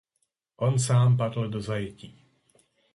On 0.57 0.79
sám 0.79 1.17
padl 1.17 1.47
do 1.49 1.61
zajetí. 1.61 2.27